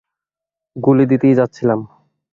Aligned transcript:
গুলি 0.75 1.05
দিতেই 1.11 1.33
যাচ্ছিলাম। 1.35 1.79